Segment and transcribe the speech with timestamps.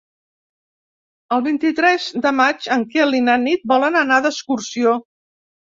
[1.37, 5.01] El vint-i-tres de maig en Quel i na Nit volen anar d'excursió.